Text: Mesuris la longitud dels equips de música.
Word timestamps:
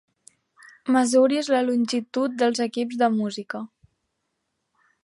Mesuris 0.95 1.51
la 1.57 1.61
longitud 1.67 2.35
dels 2.41 2.63
equips 2.69 2.99
de 3.03 3.13
música. 3.21 3.63